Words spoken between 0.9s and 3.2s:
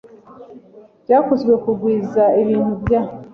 byakozwe kugwiza ibintu bya